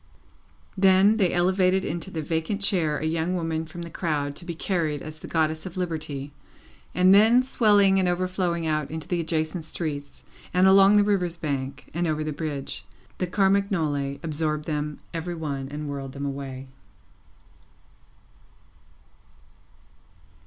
Then, 0.75 1.17
they 1.17 1.31
elevated 1.31 1.85
into 1.85 2.09
the 2.09 2.23
vacant 2.23 2.59
chair 2.63 2.97
a 2.97 3.05
young 3.05 3.35
woman 3.35 3.67
from 3.67 3.83
the 3.83 3.91
crowd 3.91 4.35
to 4.37 4.45
be 4.45 4.55
carried 4.55 5.03
as 5.03 5.19
the 5.19 5.27
Goddess 5.27 5.67
of 5.67 5.77
Liberty, 5.77 6.33
and 6.95 7.13
then 7.13 7.43
swelling 7.43 7.99
and 7.99 8.07
overflowing 8.09 8.65
out 8.65 8.89
into 8.89 9.07
the 9.07 9.19
adjacent 9.19 9.63
streets, 9.63 10.23
and 10.55 10.65
along 10.65 10.97
the 10.97 11.03
river's 11.03 11.37
bank, 11.37 11.91
and 11.93 12.07
over 12.07 12.23
the 12.23 12.33
bridge, 12.33 12.83
the 13.19 13.27
Carmagnole 13.27 14.17
absorbed 14.23 14.65
them 14.65 14.97
every 15.13 15.35
one 15.35 15.67
and 15.69 15.87
whirled 15.87 16.13
them 16.13 16.25
away. 16.25 16.65